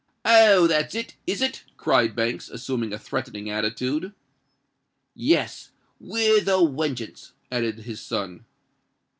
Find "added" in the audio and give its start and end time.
7.51-7.81